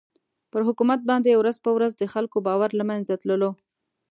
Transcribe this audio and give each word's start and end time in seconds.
پر 0.51 0.61
حکومت 0.67 0.99
باندې 1.09 1.31
ورځ 1.41 1.57
په 1.65 1.69
ورځ 1.75 1.91
د 1.95 2.03
خلکو 2.13 2.37
باور 2.47 2.69
له 2.75 2.83
مېنځه 2.89 3.15
تللو. 3.21 3.51